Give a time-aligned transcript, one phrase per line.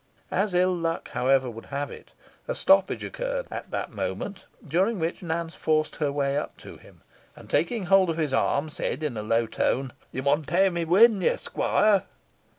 [0.31, 2.13] As ill luck, however, would have it,
[2.47, 7.01] a stoppage occurred at the moment, during which Nance forced her way up to him,
[7.35, 10.81] and, taking hold of his arm, said in a low tone "Yo mun tae me
[10.81, 12.05] in wi' ye, squoire."